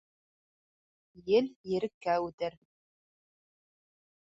[1.33, 2.59] Ел ереккә үтер.